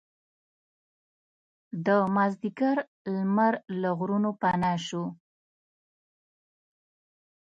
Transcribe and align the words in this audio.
د 1.85 1.87
مازدیګر 2.15 2.77
لمر 3.15 3.53
له 3.81 3.89
غرونو 3.97 4.29
پناه 4.41 4.77
شو. 4.87 5.03